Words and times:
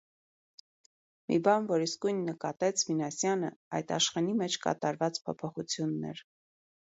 Մի 1.31 1.35
բան, 1.47 1.65
որ 1.71 1.83
իսկույն 1.85 2.23
նկատեց 2.29 2.85
Մինասյանը, 2.87 3.53
այդ՝ 3.81 3.93
Աշխենի 3.99 4.33
մեջ 4.41 4.57
կատարված 4.65 5.23
փոփոխությունն 5.27 6.11
էր: 6.13 6.25